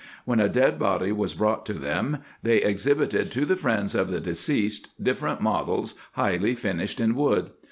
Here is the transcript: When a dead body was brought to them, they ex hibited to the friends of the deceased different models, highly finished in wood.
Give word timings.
When 0.25 0.39
a 0.39 0.49
dead 0.49 0.79
body 0.79 1.11
was 1.11 1.35
brought 1.35 1.63
to 1.67 1.73
them, 1.75 2.23
they 2.41 2.63
ex 2.63 2.87
hibited 2.87 3.29
to 3.33 3.45
the 3.45 3.55
friends 3.55 3.93
of 3.93 4.09
the 4.09 4.19
deceased 4.19 4.87
different 4.99 5.41
models, 5.41 5.93
highly 6.13 6.55
finished 6.55 6.99
in 6.99 7.13
wood. 7.13 7.51